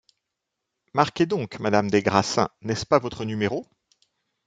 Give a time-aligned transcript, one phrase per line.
[0.95, 3.67] Marquez donc, madame des Grassins, n’est-ce pas votre numéro?